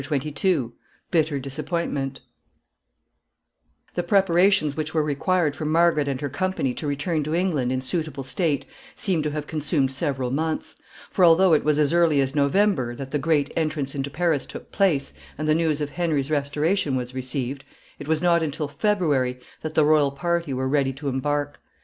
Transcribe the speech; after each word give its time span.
]The 0.01 0.73
preparations 4.07 4.75
which 4.75 4.93
were 4.95 5.03
required 5.03 5.55
for 5.55 5.65
Margaret 5.65 6.07
and 6.07 6.21
her 6.21 6.27
company 6.27 6.73
to 6.73 6.87
return 6.87 7.23
to 7.23 7.35
England 7.35 7.71
in 7.71 7.81
suitable 7.81 8.23
state 8.23 8.65
seem 8.95 9.21
to 9.21 9.29
have 9.29 9.45
consumed 9.45 9.91
several 9.91 10.31
months; 10.31 10.77
for, 11.11 11.23
although 11.23 11.53
it 11.53 11.63
was 11.63 11.77
as 11.77 11.93
early 11.93 12.19
as 12.19 12.33
November 12.33 12.95
that 12.95 13.11
the 13.11 13.19
great 13.19 13.51
entrance 13.55 13.93
into 13.93 14.09
Paris 14.09 14.47
took 14.47 14.71
place, 14.71 15.13
and 15.37 15.47
the 15.47 15.53
news 15.53 15.81
of 15.81 15.91
Henry's 15.91 16.31
restoration 16.31 16.95
was 16.95 17.13
received, 17.13 17.63
it 17.99 18.07
was 18.07 18.23
not 18.23 18.41
until 18.41 18.67
February 18.67 19.39
that 19.61 19.75
the 19.75 19.85
royal 19.85 20.09
party 20.09 20.51
were 20.51 20.67
ready 20.67 20.93
to 20.93 21.09
embark. 21.09 21.61